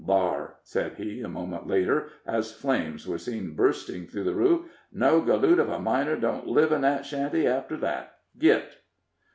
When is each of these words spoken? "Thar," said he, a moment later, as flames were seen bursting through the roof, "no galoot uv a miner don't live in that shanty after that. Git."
"Thar," 0.03 0.55
said 0.63 0.95
he, 0.95 1.21
a 1.21 1.27
moment 1.29 1.67
later, 1.67 2.07
as 2.25 2.51
flames 2.51 3.07
were 3.07 3.19
seen 3.19 3.53
bursting 3.53 4.07
through 4.07 4.23
the 4.23 4.33
roof, 4.33 4.65
"no 4.91 5.21
galoot 5.21 5.59
uv 5.59 5.69
a 5.69 5.77
miner 5.79 6.15
don't 6.15 6.47
live 6.47 6.71
in 6.71 6.81
that 6.81 7.05
shanty 7.05 7.45
after 7.45 7.77
that. 7.77 8.15
Git." 8.39 8.77